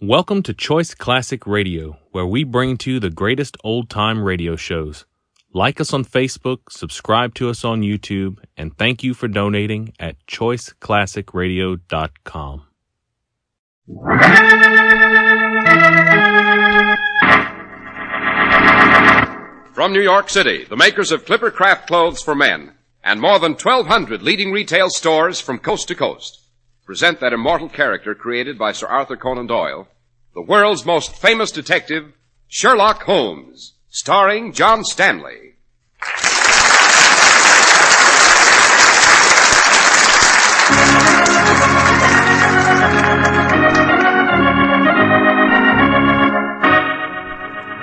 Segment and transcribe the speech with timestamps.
[0.00, 4.54] Welcome to Choice Classic Radio, where we bring to you the greatest old time radio
[4.54, 5.06] shows.
[5.52, 10.24] Like us on Facebook, subscribe to us on YouTube, and thank you for donating at
[10.28, 12.62] choiceclassicradio.com.
[19.74, 22.72] From New York City, the makers of Clipper Craft clothes for men
[23.02, 26.47] and more than 1,200 leading retail stores from coast to coast
[26.88, 29.86] present that immortal character created by Sir Arthur Conan Doyle,
[30.32, 32.14] the world's most famous detective,
[32.46, 35.56] Sherlock Holmes, starring John Stanley.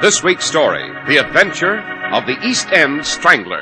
[0.01, 1.77] This week's story, The Adventure
[2.11, 3.61] of the East End Strangler.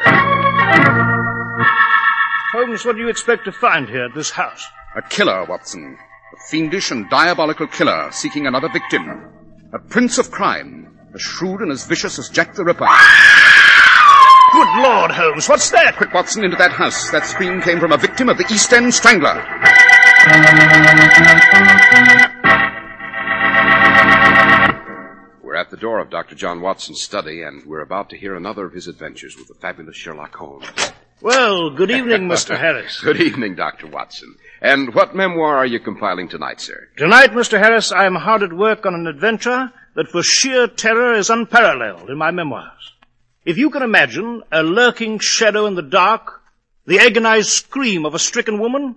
[2.53, 4.66] Holmes, what do you expect to find here at this house?
[4.95, 5.97] A killer, Watson.
[6.33, 9.09] A fiendish and diabolical killer seeking another victim.
[9.73, 10.97] A prince of crime.
[11.13, 12.88] As shrewd and as vicious as Jack the Ripper.
[14.53, 15.95] Good Lord, Holmes, what's that?
[15.97, 17.09] Quick, Watson, into that house.
[17.09, 19.33] That scream came from a victim of the East End Strangler.
[25.41, 26.35] We're at the door of Dr.
[26.35, 29.95] John Watson's study, and we're about to hear another of his adventures with the fabulous
[29.95, 30.66] Sherlock Holmes.
[31.22, 32.57] Well, good evening, Mr.
[32.59, 33.00] Harris.
[33.02, 33.88] Good evening, Dr.
[33.88, 34.35] Watson.
[34.64, 36.88] And what memoir are you compiling tonight, sir?
[36.95, 37.59] Tonight, Mr.
[37.59, 42.09] Harris, I am hard at work on an adventure that for sheer terror is unparalleled
[42.09, 42.94] in my memoirs.
[43.44, 46.41] If you can imagine a lurking shadow in the dark,
[46.86, 48.95] the agonized scream of a stricken woman,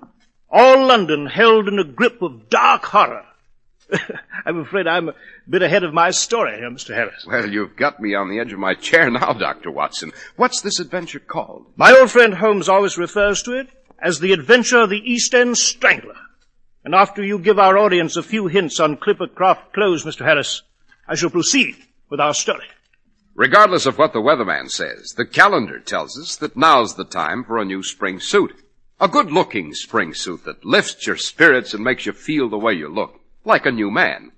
[0.48, 3.26] all London held in a grip of dark horror.
[4.46, 5.14] I'm afraid I'm a
[5.50, 6.94] bit ahead of my story here, Mr.
[6.94, 7.26] Harris.
[7.26, 9.72] Well, you've got me on the edge of my chair now, Dr.
[9.72, 10.12] Watson.
[10.36, 11.66] What's this adventure called?
[11.74, 15.56] My old friend Holmes always refers to it as the adventure of the East End
[15.56, 16.16] Strangler.
[16.84, 20.24] And after you give our audience a few hints on Clipper Craft clothes, Mr.
[20.24, 20.62] Harris,
[21.08, 21.76] I shall proceed
[22.08, 22.66] with our story.
[23.34, 27.58] Regardless of what the weatherman says, the calendar tells us that now's the time for
[27.58, 28.54] a new spring suit.
[28.98, 32.72] A good looking spring suit that lifts your spirits and makes you feel the way
[32.72, 34.32] you look, like a new man.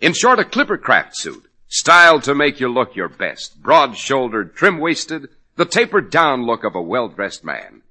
[0.00, 4.54] In short, a Clipper Craft suit, styled to make you look your best, broad shouldered,
[4.54, 7.82] trim waisted, the tapered down look of a well dressed man.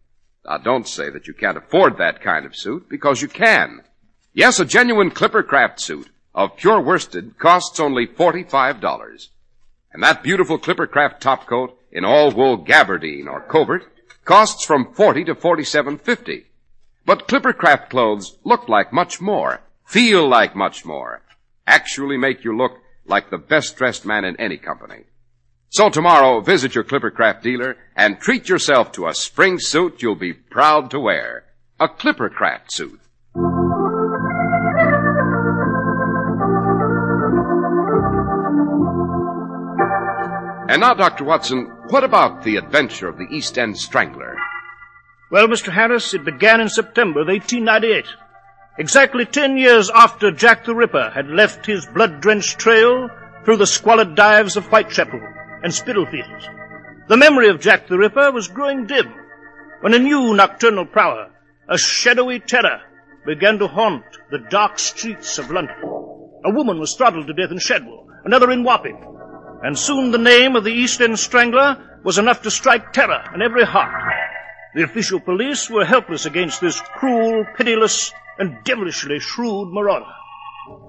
[0.47, 3.81] Now don't say that you can't afford that kind of suit, because you can.
[4.34, 9.28] Yes, a genuine Clipper Craft suit of pure worsted costs only $45.
[9.91, 13.84] And that beautiful Clipper Craft top coat in all wool gabardine or covert
[14.24, 16.44] costs from 40 to 47.50.
[17.06, 21.24] But Clipper Craft clothes look like much more, feel like much more,
[21.66, 22.74] actually make you look
[23.06, 25.06] like the best dressed man in any company.
[25.70, 30.34] So tomorrow, visit your Clippercraft dealer and treat yourself to a spring suit you'll be
[30.34, 31.44] proud to wear.
[31.80, 33.00] A Clipper Craft suit.
[40.70, 41.26] And now, Dr.
[41.26, 44.38] Watson, what about the adventure of the East End Strangler?
[45.32, 45.72] Well, Mr.
[45.72, 48.06] Harris, it began in September of 1898.
[48.80, 53.10] Exactly ten years after Jack the Ripper had left his blood-drenched trail
[53.44, 55.20] through the squalid dives of Whitechapel
[55.63, 56.47] and Spitalfields.
[57.07, 59.13] The memory of Jack the Ripper was growing dim
[59.81, 61.29] when a new nocturnal prowler,
[61.69, 62.81] a shadowy terror,
[63.25, 65.75] began to haunt the dark streets of London.
[66.45, 69.01] A woman was throttled to death in Shadwell, another in Wapping,
[69.63, 73.41] and soon the name of the East End Strangler was enough to strike terror in
[73.41, 73.91] every heart.
[74.75, 80.06] The official police were helpless against this cruel, pitiless, and devilishly shrewd marauder.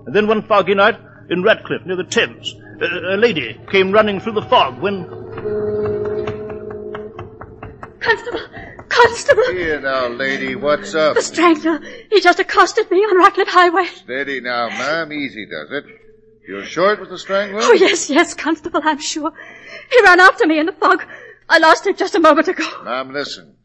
[0.06, 0.98] And then one foggy night
[1.30, 5.04] in Ratcliffe, near the Thames, a, a lady came running through the fog when...
[8.00, 8.40] Constable!
[8.88, 9.44] Constable!
[9.52, 11.14] Here now, lady, what's up?
[11.14, 11.80] The strangler!
[12.10, 13.86] He just accosted me on Ratcliffe Highway.
[13.86, 15.12] Steady now, ma'am.
[15.12, 15.84] Easy does it.
[16.48, 17.60] You're sure it was the strangler?
[17.62, 19.32] Oh, yes, yes, Constable, I'm sure.
[19.90, 21.04] He ran after me in the fog.
[21.48, 22.64] I lost him just a moment ago.
[22.84, 23.56] Ma'am, listen.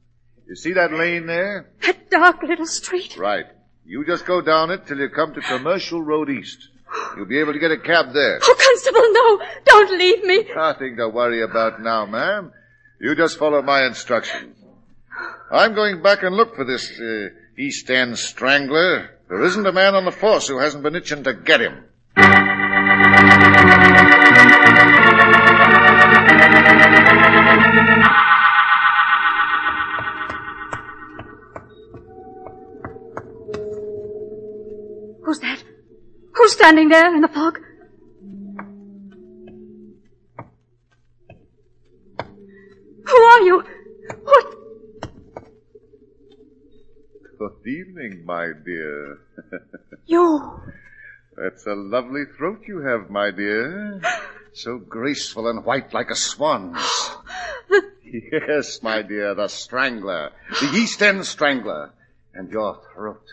[0.47, 1.71] You see that lane there?
[1.81, 3.17] That dark little street.
[3.17, 3.45] Right.
[3.85, 6.69] You just go down it till you come to Commercial Road East.
[7.15, 8.39] You'll be able to get a cab there.
[8.41, 9.41] Oh, Constable, no!
[9.65, 10.45] Don't leave me!
[10.55, 12.51] Nothing to worry about now, ma'am.
[12.99, 14.57] You just follow my instructions.
[15.51, 19.09] I'm going back and look for this uh, East End strangler.
[19.29, 21.83] There isn't a man on the force who hasn't been itching to get him.
[36.43, 37.57] Who's standing there in the fog?
[43.05, 43.63] Who are you?
[44.23, 44.55] What?
[47.39, 49.19] Good evening, my dear.
[50.05, 50.59] You.
[51.37, 54.01] That's a lovely throat you have, my dear.
[54.51, 57.09] So graceful and white like a swan's.
[58.03, 60.31] yes, my dear, the strangler.
[60.59, 61.93] The East End strangler.
[62.33, 63.23] And your throat.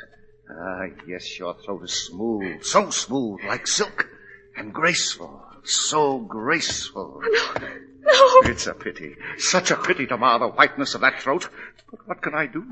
[0.59, 2.63] Ah, yes, your throat is smooth.
[2.65, 4.09] So smooth, like silk.
[4.57, 5.43] And graceful.
[5.65, 7.21] So graceful.
[7.23, 7.53] No.
[7.61, 8.51] no.
[8.51, 9.17] It's a pity.
[9.39, 11.49] Such a pity to mar the whiteness of that throat.
[11.91, 12.65] But what can I do?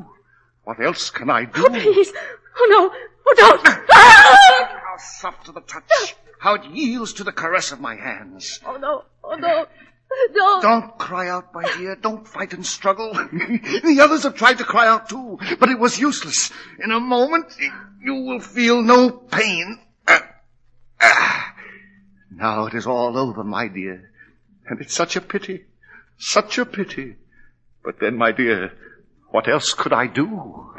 [0.64, 1.64] What else can I do?
[1.64, 2.12] Oh, please.
[2.58, 2.90] Oh, no.
[3.26, 3.84] Oh, don't.
[3.90, 4.80] Ah!
[4.84, 6.14] How soft to the touch.
[6.40, 8.60] How it yields to the caress of my hands.
[8.66, 9.04] Oh, no.
[9.24, 9.66] Oh, no.
[10.34, 10.62] Don't.
[10.62, 11.96] Don't cry out, my dear.
[11.96, 13.12] Don't fight and struggle.
[13.12, 16.50] the others have tried to cry out too, but it was useless.
[16.82, 17.46] In a moment,
[18.02, 19.80] you will feel no pain.
[20.06, 20.28] Ah,
[21.00, 21.54] ah.
[22.30, 24.10] Now it is all over, my dear.
[24.66, 25.64] And it's such a pity.
[26.18, 27.16] Such a pity.
[27.84, 28.72] But then, my dear,
[29.30, 30.74] what else could I do?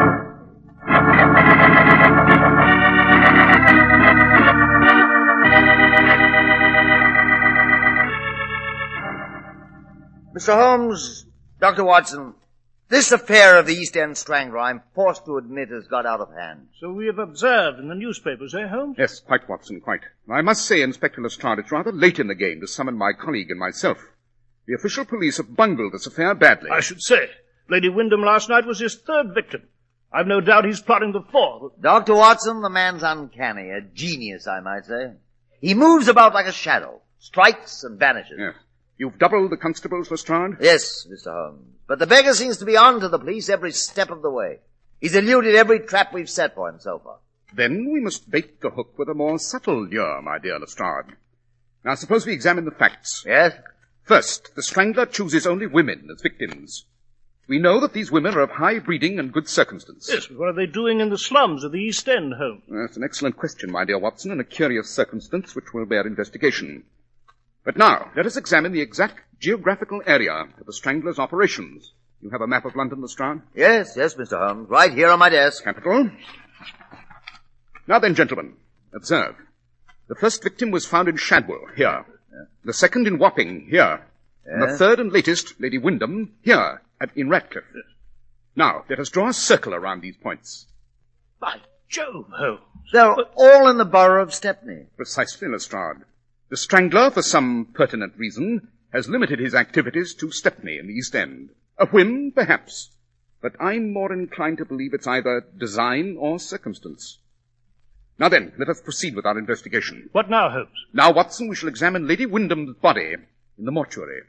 [10.39, 10.56] Mr.
[10.56, 11.25] Holmes,
[11.59, 11.83] Dr.
[11.83, 12.33] Watson,
[12.88, 16.30] this affair of the East End Strangler, I'm forced to admit, has got out of
[16.33, 16.69] hand.
[16.80, 18.95] So we have observed in the newspapers, eh, Holmes?
[18.97, 20.00] Yes, quite, Watson, quite.
[20.31, 23.51] I must say, Inspector Lestrade, it's rather late in the game to summon my colleague
[23.51, 23.97] and myself.
[24.65, 26.69] The official police have bungled this affair badly.
[26.71, 27.30] I should say.
[27.69, 29.63] Lady Wyndham last night was his third victim.
[30.09, 31.74] I've no doubt he's plotting the fourth.
[31.81, 32.15] Dr.
[32.15, 35.15] Watson, the man's uncanny, a genius, I might say.
[35.59, 38.38] He moves about like a shadow, strikes and vanishes.
[38.39, 38.56] Yes.
[39.00, 40.57] You've doubled the constables, Lestrade?
[40.60, 41.31] Yes, Mr.
[41.31, 41.66] Holmes.
[41.88, 44.60] But the beggar seems to be on to the police every step of the way.
[45.00, 47.19] He's eluded every trap we've set for him so far.
[47.54, 51.16] Then we must bait the hook with a more subtle lure, my dear Lestrade.
[51.86, 53.24] Now suppose we examine the facts.
[53.25, 53.54] Yes?
[54.04, 56.86] First, the strangler chooses only women as victims.
[57.48, 60.10] We know that these women are of high breeding and good circumstance.
[60.12, 62.63] Yes, but what are they doing in the slums of the East End, Holmes?
[62.68, 66.84] That's an excellent question, my dear Watson, and a curious circumstance which will bear investigation.
[67.69, 71.94] But now, let us examine the exact geographical area of the Strangler's operations.
[72.19, 73.44] You have a map of London, Lestrade?
[73.54, 74.39] Yes, yes, Mr.
[74.39, 74.68] Holmes.
[74.71, 75.66] Right here on my desk.
[75.66, 76.10] Capital.
[77.86, 78.56] Now then, gentlemen,
[78.92, 79.36] observe.
[80.07, 82.07] The first victim was found in Shadwell, here.
[82.66, 84.04] The second in Wapping, here.
[84.48, 87.65] And the third and latest, Lady Wyndham, here, at, in Ratcliffe.
[88.56, 90.65] Now, let us draw a circle around these points.
[91.39, 91.57] By
[91.88, 92.62] Jove, Holmes.
[92.92, 94.88] They're all in the borough of Stepney.
[94.98, 95.98] Precisely, Lestrade.
[96.50, 101.16] The Strangler, for some pertinent reason, has limited his activities to Stepney in the East
[101.16, 101.51] End.
[101.78, 102.90] A whim, perhaps.
[103.40, 107.19] But I'm more inclined to believe it's either design or circumstance.
[108.18, 110.10] Now then, let us proceed with our investigation.
[110.12, 110.86] What now, Holmes?
[110.92, 113.16] Now, Watson, we shall examine Lady Wyndham's body
[113.57, 114.24] in the mortuary.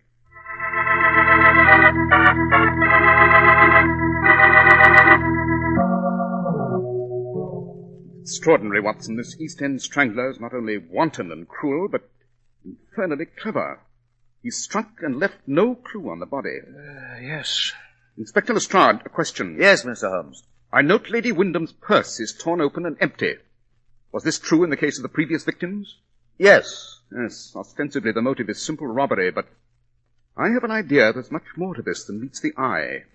[8.31, 9.17] Extraordinary, Watson.
[9.17, 12.09] This East End strangler is not only wanton and cruel, but
[12.65, 13.81] infernally clever.
[14.41, 16.61] He struck and left no clue on the body.
[16.65, 17.73] Uh, yes.
[18.17, 19.56] Inspector Lestrade, a question.
[19.59, 20.09] Yes, Mr.
[20.09, 20.44] Holmes.
[20.73, 23.35] I note Lady Wyndham's purse is torn open and empty.
[24.12, 25.99] Was this true in the case of the previous victims?
[26.38, 27.00] Yes.
[27.12, 29.49] Yes, ostensibly the motive is simple robbery, but
[30.37, 33.06] I have an idea there's much more to this than meets the eye.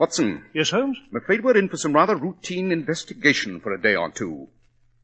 [0.00, 0.96] Watson, Yes, Holmes?
[1.10, 4.48] I'm afraid we're in for some rather routine investigation for a day or two.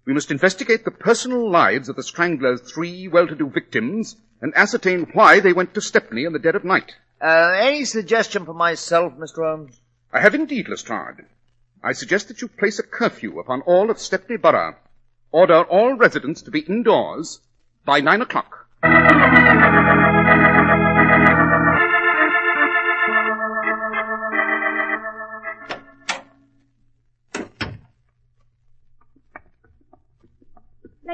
[0.06, 5.40] We must investigate the personal lives of the Strangler's three well-to-do victims and ascertain why
[5.40, 6.94] they went to Stepney in the dead of night.
[7.20, 9.44] Uh, any suggestion for myself, Mr.
[9.46, 9.78] Holmes?
[10.14, 11.26] I have indeed, Lestrade.
[11.84, 14.76] I suggest that you place a curfew upon all of Stepney Borough.
[15.30, 17.42] Order all residents to be indoors
[17.84, 18.66] by nine o'clock.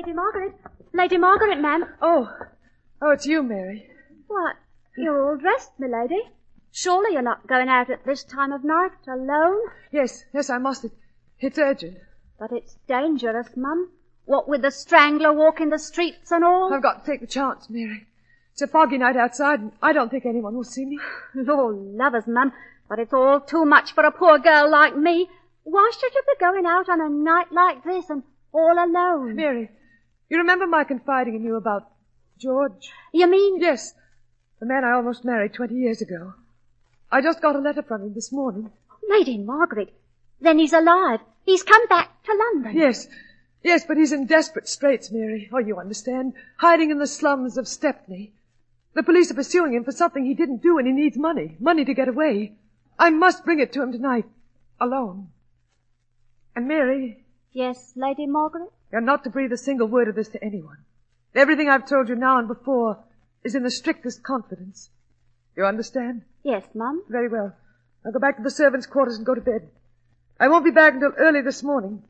[0.02, 0.54] Lady Margaret.
[0.92, 1.84] Lady Margaret, ma'am.
[2.02, 2.28] Oh,
[3.00, 3.86] oh, it's you, Mary.
[4.26, 4.56] What?
[4.96, 6.20] You're all dressed, milady.
[6.72, 9.60] Surely you're not going out at this time of night alone?
[9.92, 10.86] Yes, yes, I must.
[10.86, 10.92] It,
[11.38, 11.98] it's urgent.
[12.36, 13.92] But it's dangerous, mum.
[14.24, 16.74] What with the strangler walking the streets and all?
[16.74, 18.04] I've got to take the chance, Mary.
[18.50, 20.98] It's a foggy night outside, and I don't think anyone will see me.
[21.36, 22.52] Lord lovers, mum,
[22.88, 25.30] but it's all too much for a poor girl like me.
[25.62, 29.36] Why should you be going out on a night like this and all alone?
[29.36, 29.70] Mary,
[30.32, 31.90] you remember my confiding in you about
[32.38, 32.90] George?
[33.12, 33.92] You mean Yes,
[34.60, 36.32] the man I almost married 20 years ago.
[37.10, 38.70] I just got a letter from him this morning.
[39.08, 39.92] Lady Margaret?
[40.40, 41.20] Then he's alive.
[41.44, 42.74] He's come back to London.
[42.74, 43.08] Yes,
[43.62, 45.50] yes, but he's in desperate straits, Mary.
[45.52, 46.32] Oh, you understand.
[46.56, 48.32] Hiding in the slums of Stepney.
[48.94, 51.56] The police are pursuing him for something he didn't do and he needs money.
[51.60, 52.56] Money to get away.
[52.98, 54.24] I must bring it to him tonight.
[54.80, 55.28] Alone.
[56.56, 58.72] And Mary, Yes, Lady Margaret?
[58.92, 60.76] You're not to breathe a single word of this to anyone.
[61.34, 62.98] Everything I've told you now and before
[63.42, 64.90] is in the strictest confidence.
[65.56, 66.22] You understand?
[66.44, 67.02] Yes, Mum.
[67.08, 67.56] Very well.
[68.04, 69.68] I'll go back to the servants' quarters and go to bed.
[70.38, 72.02] I won't be back until early this morning.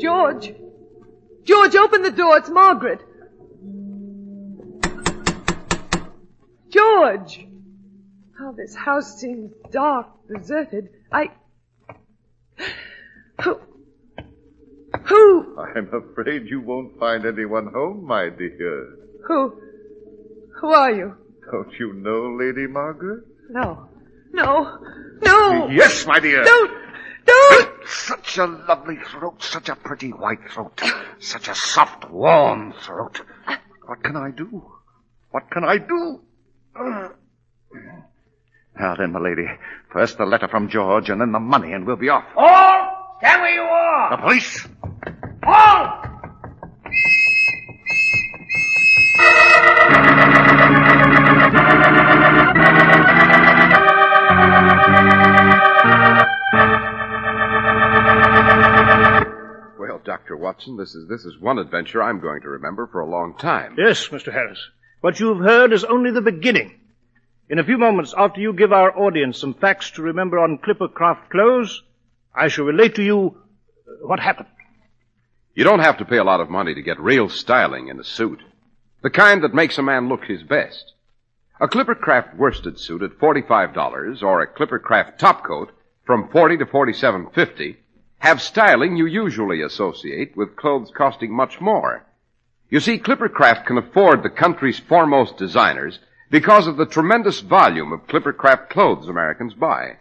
[0.00, 0.54] George!
[1.44, 2.38] George, open the door.
[2.38, 3.07] It's Margaret.
[6.70, 7.46] George!
[8.40, 10.90] Oh, this house seems dark, deserted.
[11.10, 11.30] I.
[13.42, 13.60] Who?
[15.04, 15.58] Who?
[15.58, 18.96] I'm afraid you won't find anyone home, my dear.
[19.26, 19.60] Who?
[20.60, 21.14] Who are you?
[21.50, 23.24] Don't you know Lady Margaret?
[23.48, 23.88] No.
[24.32, 24.78] No.
[25.22, 25.68] No!
[25.68, 26.44] Yes, my dear.
[26.44, 26.70] Don't!
[27.24, 27.88] Don't!
[27.88, 30.80] Such a lovely throat, such a pretty white throat,
[31.18, 33.20] such a soft, warm throat.
[33.86, 34.64] What can I do?
[35.30, 36.20] What can I do?
[38.78, 39.44] Now then, my lady,
[39.92, 42.22] first the letter from George, and then the money, and we'll be off.
[42.36, 43.16] All!
[43.18, 44.10] Stand where you are!
[44.10, 44.68] The police?
[45.44, 46.04] All!
[59.78, 60.36] Well, Dr.
[60.36, 63.74] Watson, this is, this is one adventure I'm going to remember for a long time.
[63.78, 64.32] Yes, Mr.
[64.32, 64.58] Harris.
[65.00, 66.74] What you've heard is only the beginning.
[67.48, 71.30] In a few moments, after you give our audience some facts to remember on Clippercraft
[71.30, 71.82] clothes,
[72.34, 73.36] I shall relate to you
[73.86, 74.48] uh, what happened.
[75.54, 78.04] You don't have to pay a lot of money to get real styling in a
[78.04, 78.42] suit.
[79.02, 80.92] The kind that makes a man look his best.
[81.60, 85.68] A Clippercraft worsted suit at $45 or a Clippercraft topcoat
[86.04, 87.76] from 40 to 47.50
[88.18, 92.04] have styling you usually associate with clothes costing much more.
[92.70, 98.06] You see, Clippercraft can afford the country's foremost designers because of the tremendous volume of
[98.06, 99.96] Clippercraft clothes Americans buy.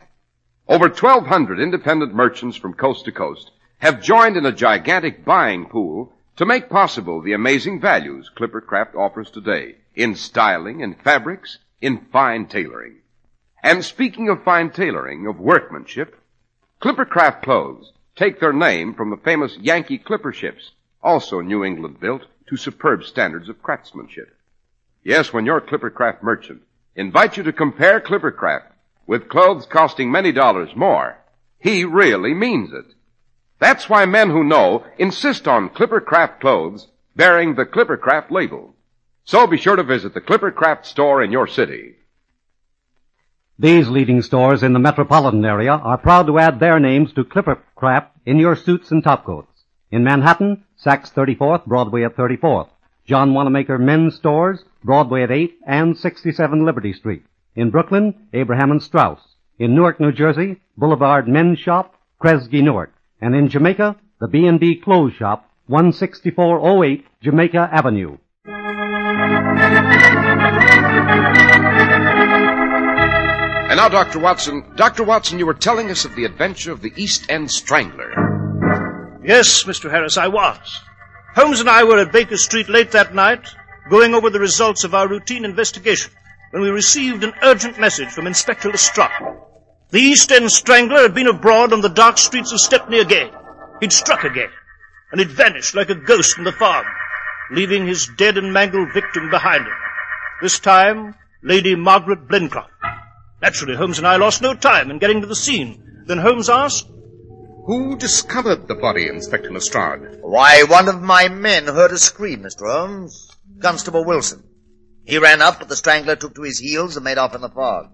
[0.68, 6.12] Over 1,200 independent merchants from coast to coast have joined in a gigantic buying pool
[6.36, 12.48] to make possible the amazing values Clippercraft offers today in styling, in fabrics, in fine
[12.48, 12.98] tailoring.
[13.64, 16.22] And speaking of fine tailoring, of workmanship,
[16.82, 20.72] Clippercraft clothes take their name from the famous Yankee Clipper ships,
[21.02, 24.34] also New England built to superb standards of craftsmanship.
[25.04, 26.62] Yes, when your Clippercraft merchant
[26.96, 28.72] invites you to compare Clippercraft
[29.06, 31.18] with clothes costing many dollars more,
[31.60, 32.86] he really means it.
[33.60, 38.76] That's why men who know insist on Clippercraft clothes bearing the Clippercraft label.
[39.24, 41.96] So be sure to visit the Clippercraft store in your city.
[43.60, 48.10] These leading stores in the metropolitan area are proud to add their names to Clippercraft
[48.26, 49.48] in your suits and topcoats.
[49.90, 52.70] In Manhattan, Saks 34th, Broadway at 34th.
[53.06, 57.24] John Wanamaker Men's Stores, Broadway at 8 and 67 Liberty Street.
[57.56, 59.20] In Brooklyn, Abraham and Straus.
[59.58, 62.94] In Newark, New Jersey, Boulevard Men's Shop, Kresge Newark.
[63.20, 68.18] And in Jamaica, the B&B Clothes Shop, 16408 Jamaica Avenue.
[73.70, 74.20] And now, Dr.
[74.20, 75.04] Watson, Dr.
[75.04, 78.14] Watson, you were telling us of the adventure of the East End Strangler.
[79.28, 79.92] Yes, Mr.
[79.92, 80.58] Harris, I was.
[81.36, 83.46] Holmes and I were at Baker Street late that night,
[83.90, 86.14] going over the results of our routine investigation,
[86.52, 89.12] when we received an urgent message from Inspector Lestrade.
[89.90, 93.30] The East End Strangler had been abroad on the dark streets of Stepney again.
[93.82, 94.50] He'd struck again,
[95.12, 96.86] and had vanished like a ghost in the fog,
[97.52, 99.78] leaving his dead and mangled victim behind him.
[100.42, 102.70] This time, Lady Margaret Blencroft.
[103.42, 106.04] Naturally, Holmes and I lost no time in getting to the scene.
[106.06, 106.88] Then Holmes asked,
[107.68, 110.20] Who discovered the body, Inspector Lestrade?
[110.22, 112.62] Why, one of my men heard a scream, Mr.
[112.62, 113.30] Holmes.
[113.60, 114.42] Constable Wilson.
[115.04, 117.50] He ran up, but the strangler took to his heels and made off in the
[117.50, 117.92] fog.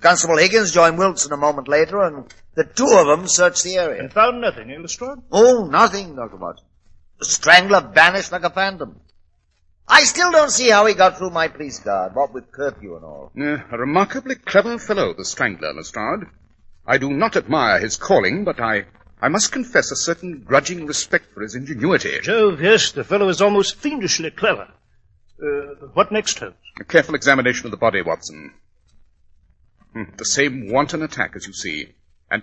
[0.00, 4.00] Constable Higgins joined Wilson a moment later, and the two of them searched the area.
[4.00, 5.18] and found nothing, eh, Lestrade?
[5.30, 6.36] Oh, nothing, Dr.
[6.36, 6.66] Watson.
[7.18, 9.00] The strangler vanished like a phantom.
[9.86, 13.04] I still don't see how he got through my police guard, what with curfew and
[13.04, 13.32] all.
[13.38, 16.26] Uh, a remarkably clever fellow, the Strangler, Lestrade.
[16.86, 18.84] I do not admire his calling, but I,
[19.20, 22.20] I must confess a certain grudging respect for his ingenuity.
[22.20, 24.68] Jove, yes, the fellow is almost fiendishly clever.
[25.42, 26.54] Uh, what next, Holmes?
[26.78, 28.52] A careful examination of the body, Watson.
[29.94, 31.94] Hmm, the same wanton attack, as you see.
[32.30, 32.42] And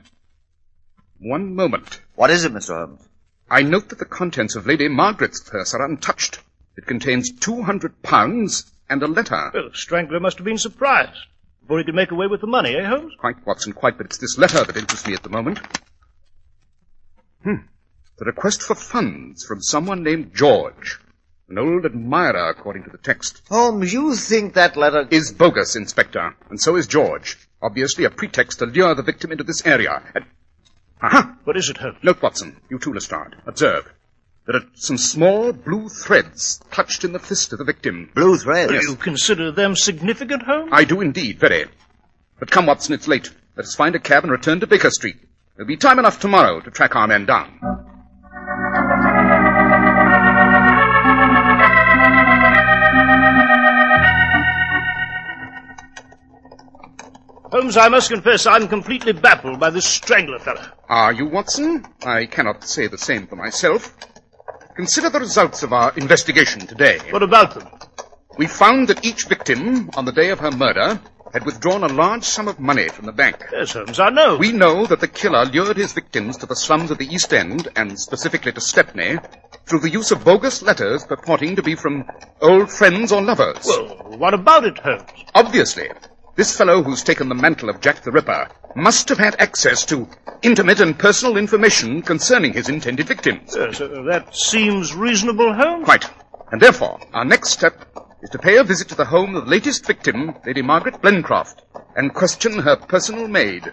[1.20, 2.02] one moment.
[2.16, 2.76] What is it, Mr.
[2.76, 3.08] Holmes?
[3.50, 6.40] I note that the contents of Lady Margaret's purse are untouched.
[6.78, 9.52] It contains two hundred pounds and a letter.
[9.54, 11.28] Well, the strangler must have been surprised
[11.72, 13.14] before he could make away with the money, eh, Holmes?
[13.18, 15.58] Quite, Watson, quite, but it's this letter that interests me at the moment.
[17.46, 17.64] Hmm.
[18.18, 21.00] The request for funds from someone named George.
[21.48, 23.42] An old admirer, according to the text.
[23.48, 25.08] Holmes, you think that letter...
[25.12, 26.36] Is bogus, Inspector.
[26.50, 27.38] And so is George.
[27.62, 30.04] Obviously a pretext to lure the victim into this area.
[30.14, 30.26] And...
[31.02, 31.38] Aha!
[31.46, 32.00] What is it, Holmes?
[32.04, 32.58] Note, Watson.
[32.70, 33.38] You too, Lestrade.
[33.46, 33.90] Observe.
[34.48, 38.10] There are some small blue threads clutched in the fist of the victim.
[38.16, 38.72] Blue threads?
[38.72, 40.70] Do you consider them significant, Holmes?
[40.74, 41.66] I do indeed, very.
[42.40, 43.30] But come, Watson, it's late.
[43.56, 45.18] Let us find a cab and return to Baker Street.
[45.56, 47.60] There'll be time enough tomorrow to track our men down.
[57.52, 60.66] Holmes, I must confess I'm completely baffled by this strangler fellow.
[60.90, 61.86] Are you, Watson?
[62.04, 63.94] I cannot say the same for myself.
[64.76, 67.00] Consider the results of our investigation today.
[67.10, 67.68] What about them?
[68.38, 71.00] We found that each victim, on the day of her murder,
[71.34, 73.38] had withdrawn a large sum of money from the bank.
[73.52, 74.38] Yes, Holmes, I know.
[74.38, 77.70] We know that the killer lured his victims to the slums of the East End,
[77.76, 79.18] and specifically to Stepney,
[79.66, 82.06] through the use of bogus letters purporting to be from
[82.42, 83.66] old friends or lovers.
[83.66, 85.04] Well, what about it, Holmes?
[85.36, 85.90] Obviously,
[86.36, 90.08] this fellow who's taken the mantle of Jack the Ripper must have had access to
[90.42, 93.56] intimate and personal information concerning his intended victims.
[93.56, 95.86] Yes, uh, that seems reasonable, Holmes.
[95.86, 96.10] Quite.
[96.52, 97.86] And therefore, our next step
[98.22, 101.62] is to pay a visit to the home of the latest victim, Lady Margaret Blencroft,
[101.96, 103.66] and question her personal maid.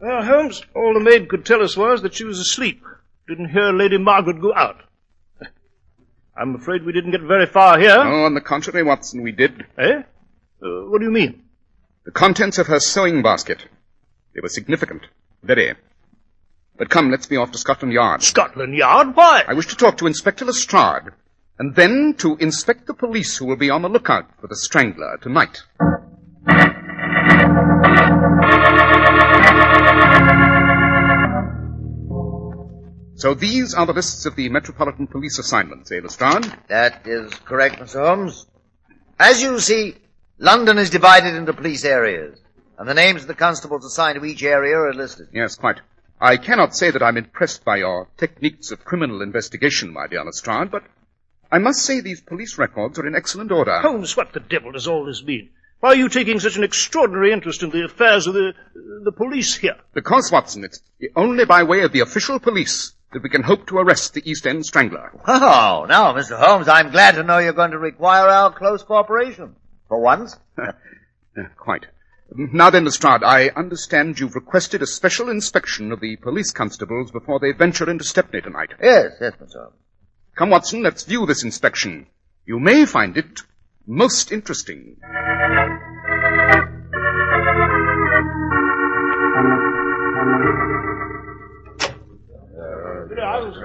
[0.00, 2.82] Well, Holmes, all the maid could tell us was that she was asleep.
[3.28, 4.76] Didn't hear Lady Margaret go out.
[6.36, 7.96] I'm afraid we didn't get very far here.
[7.98, 9.66] Oh, on the contrary, Watson, we did.
[9.76, 10.02] Eh?
[10.62, 11.42] Uh, what do you mean?
[12.04, 13.66] The contents of her sewing basket.
[14.34, 15.02] They were significant.
[15.42, 15.74] Very.
[16.78, 18.22] But come, let's be off to Scotland Yard.
[18.22, 19.16] Scotland Yard?
[19.16, 19.42] Why?
[19.48, 21.12] I wish to talk to Inspector Lestrade,
[21.58, 25.18] and then to inspect the police who will be on the lookout for the strangler
[25.20, 25.62] tonight.
[33.16, 36.52] So these are the lists of the Metropolitan Police assignments, eh, Lestrade?
[36.68, 38.06] That is correct, Mr.
[38.06, 38.46] Holmes.
[39.18, 39.96] As you see,
[40.38, 42.38] London is divided into police areas,
[42.78, 45.28] and the names of the constables assigned to each area are listed.
[45.32, 45.80] Yes, quite.
[46.20, 50.70] I cannot say that I'm impressed by your techniques of criminal investigation, my dear Lestrade,
[50.70, 50.82] but
[51.50, 53.78] I must say these police records are in excellent order.
[53.80, 55.48] Holmes, what the devil does all this mean?
[55.80, 58.52] Why are you taking such an extraordinary interest in the affairs of the,
[59.04, 59.76] the police here?
[59.94, 60.82] Because, Watson, it's
[61.14, 64.46] only by way of the official police that we can hope to arrest the East
[64.46, 65.12] End strangler.
[65.26, 66.38] Oh, now, Mr.
[66.38, 69.56] Holmes, I'm glad to know you're going to require our close cooperation.
[69.88, 70.36] For once.
[71.56, 71.86] Quite.
[72.34, 77.38] Now then, Lestrade, I understand you've requested a special inspection of the police constables before
[77.38, 78.70] they venture into Stepney tonight.
[78.82, 79.62] Yes, yes, Mr.
[79.62, 79.76] Holmes.
[80.34, 82.08] Come, Watson, let's view this inspection.
[82.44, 83.42] You may find it
[83.86, 84.96] most interesting.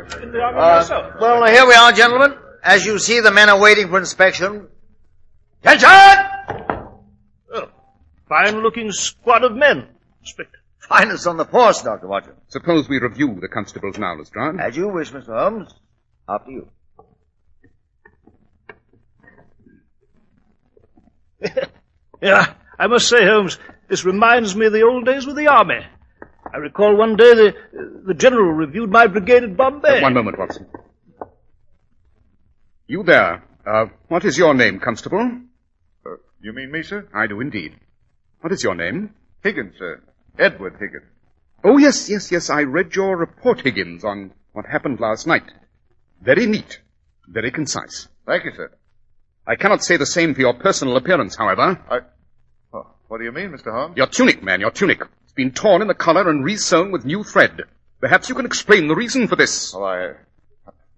[0.09, 2.33] Uh, well, here we are, gentlemen.
[2.63, 4.67] As you see, the men are waiting for inspection.
[5.63, 6.25] Attention!
[7.53, 7.69] Oh,
[8.27, 9.87] fine-looking squad of men,
[10.21, 10.57] Inspector.
[10.79, 12.07] Finest on the force, Dr.
[12.07, 12.33] Watson.
[12.47, 14.59] Suppose we review the constables now, Lestrade.
[14.59, 15.27] As you wish, Mr.
[15.27, 15.73] Holmes.
[16.27, 16.69] After you.
[22.21, 25.79] Yeah, I must say, Holmes, this reminds me of the old days with the army.
[26.53, 27.55] I recall one day the,
[28.07, 30.01] the general reviewed my brigade at Bombay.
[30.01, 30.67] One moment, Watson.
[32.87, 33.43] You there.
[33.65, 35.39] Uh, what is your name, Constable?
[36.05, 36.09] Uh,
[36.41, 37.07] you mean me, sir?
[37.13, 37.75] I do indeed.
[38.41, 39.13] What is your name?
[39.43, 40.01] Higgins, sir.
[40.37, 41.05] Edward Higgins.
[41.63, 42.49] Oh, yes, yes, yes.
[42.49, 45.43] I read your report, Higgins, on what happened last night.
[46.21, 46.79] Very neat.
[47.27, 48.07] Very concise.
[48.25, 48.71] Thank you, sir.
[49.47, 51.79] I cannot say the same for your personal appearance, however.
[51.89, 51.99] I.
[52.73, 53.71] Oh, what do you mean, Mr.
[53.71, 53.95] Holmes?
[53.95, 55.01] Your tunic, man, your tunic.
[55.32, 57.62] It's been torn in the collar and resewn with new thread.
[58.02, 59.74] Perhaps you can explain the reason for this.
[59.74, 60.15] Oh, I.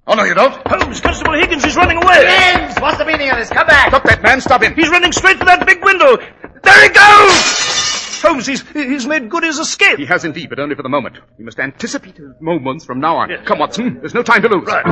[0.08, 0.60] Oh, no, you don't.
[0.66, 2.24] Holmes, Constable Higgins is running away.
[2.24, 3.50] James, what's the meaning of this?
[3.50, 3.90] Come back.
[3.90, 4.74] Stop that man, stop him.
[4.74, 6.18] He's running straight for that big window.
[6.18, 8.22] There he goes!
[8.24, 10.00] Holmes, he's, he's made good his escape.
[10.00, 11.20] He has indeed, but only for the moment.
[11.38, 13.30] We must anticipate his moments from now on.
[13.30, 13.46] Yes.
[13.46, 14.00] Come, Watson.
[14.00, 14.66] There's no time to lose.
[14.66, 14.84] Right.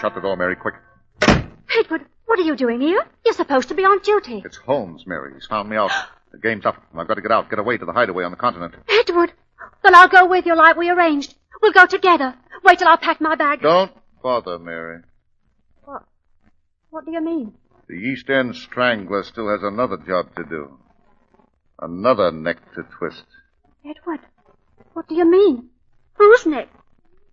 [0.00, 0.74] Shut the door, Mary, quick.
[1.22, 3.04] Edward, what are you doing here?
[3.24, 4.42] You're supposed to be on duty.
[4.44, 5.34] It's Holmes, Mary.
[5.34, 5.90] He's found me out.
[6.30, 6.76] The game's up.
[6.96, 8.74] I've got to get out, get away to the hideaway on the continent.
[8.88, 9.32] Edward.
[9.82, 11.34] Then I'll go with you like we arranged.
[11.60, 12.34] We'll go together.
[12.64, 13.60] Wait till I pack my bag.
[13.62, 13.90] Don't
[14.22, 15.00] bother, Mary.
[15.84, 16.04] What?
[16.90, 17.54] What do you mean?
[17.88, 20.78] The East End Strangler still has another job to do.
[21.80, 23.24] Another neck to twist.
[23.84, 24.20] Edward,
[24.92, 25.70] what do you mean?
[26.14, 26.68] Whose neck?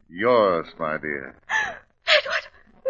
[0.09, 1.35] Yours, my dear.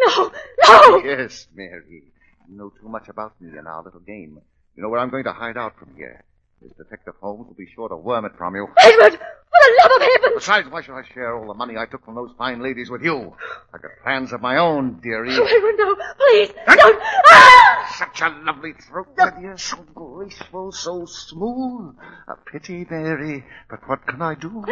[0.06, 0.30] No,
[0.68, 0.96] no!
[1.04, 2.04] Yes, Mary.
[2.48, 4.38] You know too much about me and our little game.
[4.76, 6.22] You know where I'm going to hide out from here.
[6.62, 8.68] This Detective Holmes will be sure to worm it from you.
[8.78, 10.30] Edward, for the love of heaven!
[10.36, 13.02] Besides, why should I share all the money I took from those fine ladies with
[13.02, 13.34] you?
[13.74, 15.30] I got plans of my own, dearie.
[15.32, 17.02] Oh, Edward, no, please, don't!
[17.26, 17.62] Ah!
[17.94, 21.94] Such a lovely throat, my dear, so graceful, so smooth.
[22.28, 23.44] A pity, Mary.
[23.70, 24.64] But what can I do?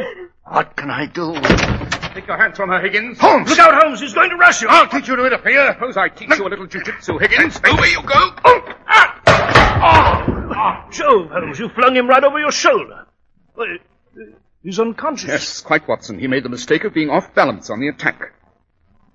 [0.44, 1.34] What can I do?
[2.14, 3.18] Take your hands from her, Higgins.
[3.18, 3.48] Holmes!
[3.50, 4.68] Look out, Holmes, he's going to rush you!
[4.68, 5.72] I'll teach you to interfere.
[5.74, 7.60] Suppose I teach you a little jujitsu, Higgins.
[7.64, 8.34] Over you go.
[8.44, 10.84] Oh, Ah!
[10.86, 13.06] Oh, Jove, Holmes, you flung him right over your shoulder.
[13.56, 13.76] Well,
[14.62, 15.28] he's unconscious.
[15.28, 16.18] Yes, quite, Watson.
[16.18, 18.32] He made the mistake of being off balance on the attack.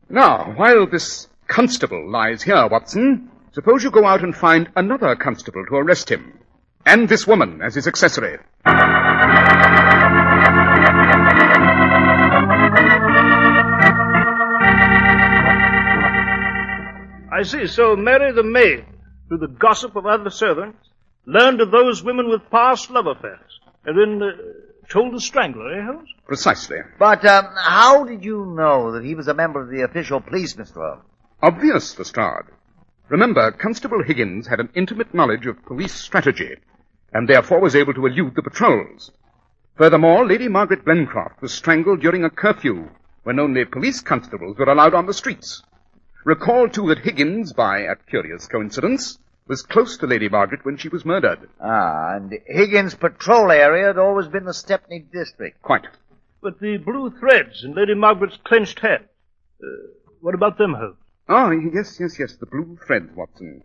[0.10, 5.66] Now, while this constable lies here, Watson, suppose you go out and find another constable
[5.70, 6.40] to arrest him.
[6.86, 8.38] And this woman as his accessory.
[17.32, 17.68] I see.
[17.68, 18.86] So Mary the maid,
[19.28, 20.90] through the gossip of other servants,
[21.26, 24.32] learned of those women with past love affairs, and then uh,
[24.90, 26.10] told the strangler, eh, Holmes?
[26.26, 26.78] Precisely.
[26.98, 30.56] But um, how did you know that he was a member of the official police,
[30.56, 30.76] Mr.
[30.76, 31.06] Holmes?
[31.42, 32.48] Obvious, Lestrade.
[33.10, 36.58] Remember, Constable Higgins had an intimate knowledge of police strategy,
[37.12, 39.12] and therefore was able to elude the patrols.
[39.78, 42.90] Furthermore, Lady Margaret Glencroft was strangled during a curfew,
[43.24, 45.64] when only police constables were allowed on the streets.
[46.24, 49.18] Recall, too, that Higgins, by a curious coincidence,
[49.48, 51.50] was close to Lady Margaret when she was murdered.
[51.60, 55.64] Ah, and Higgins' patrol area had always been the Stepney district.
[55.64, 55.88] Quite.
[56.44, 59.06] But the blue threads in Lady Margaret's clenched hand,
[59.64, 59.68] uh,
[60.22, 60.98] what about them, Holmes?
[61.32, 63.64] Oh, yes, yes, yes, the blue threads, Watson.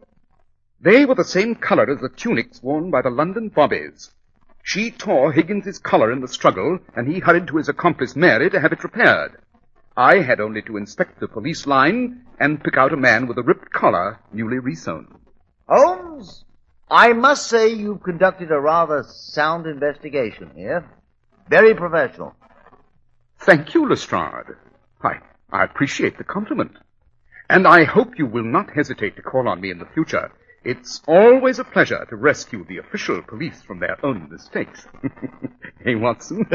[0.83, 4.11] They were the same color as the tunics worn by the London bobbies.
[4.63, 8.61] She tore Higgins's collar in the struggle, and he hurried to his accomplice Mary to
[8.61, 9.39] have it repaired.
[9.97, 13.43] I had only to inspect the police line and pick out a man with a
[13.43, 15.07] ripped collar newly resewn.
[15.67, 16.45] Holmes,
[16.91, 20.85] I must say you've conducted a rather sound investigation here.
[21.49, 22.35] Very professional.
[23.39, 24.57] Thank you, Lestrade.
[25.03, 26.73] I, I appreciate the compliment.
[27.51, 30.33] And I hope you will not hesitate to call on me in the future.
[30.65, 34.87] It's always a pleasure to rescue the official police from their own mistakes.
[35.85, 36.47] hey, Watson?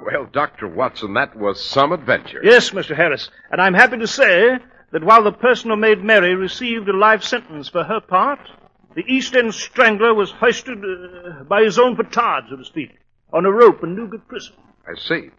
[0.00, 0.68] Well, Dr.
[0.68, 2.40] Watson, that was some adventure.
[2.42, 2.96] Yes, Mr.
[2.96, 4.58] Harris, and I'm happy to say
[4.92, 8.40] that while the person who made Mary received a life sentence for her part,
[8.98, 12.98] the East End Strangler was hoisted uh, by his own petard, so to speak,
[13.32, 14.54] on a rope in Newgate Prison.
[14.88, 15.30] I see.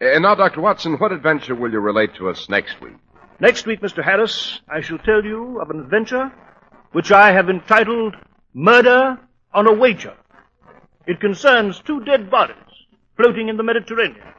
[0.00, 0.62] And now, Dr.
[0.62, 2.94] Watson, what adventure will you relate to us next week?
[3.40, 4.02] Next week, Mr.
[4.02, 6.32] Harris, I shall tell you of an adventure
[6.92, 8.16] which I have entitled
[8.54, 9.18] Murder
[9.52, 10.14] on a Wager.
[11.06, 12.56] It concerns two dead bodies
[13.18, 14.32] floating in the Mediterranean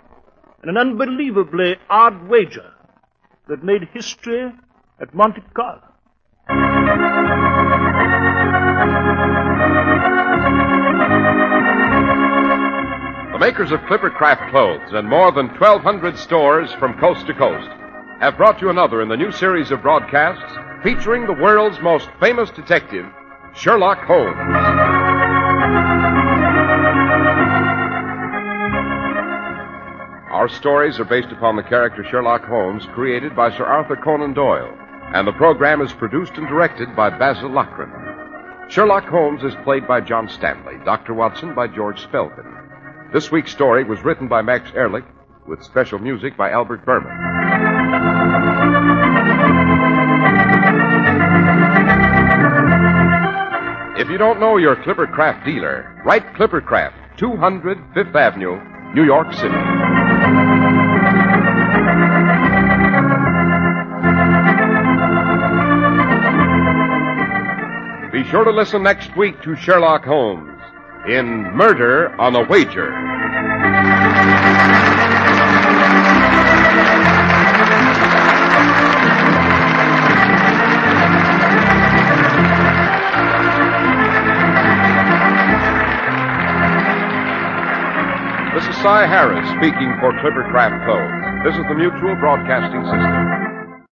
[0.63, 2.73] and an unbelievably odd wager
[3.47, 4.51] that made history
[4.99, 5.83] at Monte Carlo.
[13.45, 17.69] Makers of Clippercraft clothes and more than 1,200 stores from coast to coast
[18.19, 22.49] have brought you another in the new series of broadcasts featuring the world's most famous
[22.49, 23.05] detective,
[23.53, 24.35] Sherlock Holmes.
[30.31, 34.75] Our stories are based upon the character Sherlock Holmes created by Sir Arthur Conan Doyle,
[35.13, 38.71] and the program is produced and directed by Basil Loughrane.
[38.71, 41.13] Sherlock Holmes is played by John Stanley, Dr.
[41.13, 42.64] Watson by George Spelvin.
[43.15, 45.05] This week's story was written by Max Ehrlich
[45.47, 47.13] with special music by Albert Berman.
[53.97, 58.59] If you don't know your Clippercraft dealer, write Clippercraft, 200 Fifth Avenue,
[58.93, 59.55] New York City.
[68.11, 70.54] Be sure to listen next week to Sherlock Holmes
[71.07, 72.89] in Murder on a Wager.
[88.55, 91.47] This is Cy Harris speaking for Clippercraft Co.
[91.47, 93.44] This is the Mutual Broadcasting System.